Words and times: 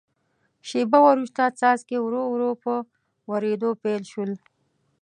شیبه 0.67 0.99
وروسته 1.07 1.41
څاڅکي 1.59 1.97
ورو 2.01 2.21
ورو 2.33 2.51
په 2.63 2.73
ورېدو 3.31 3.69
پیل 3.83 4.03
شول. 4.11 4.31